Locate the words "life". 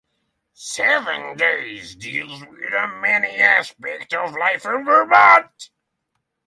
4.33-4.65